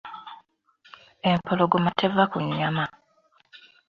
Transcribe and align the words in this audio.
Empologoma 1.31 1.89
teva 1.99 2.23
ku 2.31 2.37
nnyama. 2.45 2.85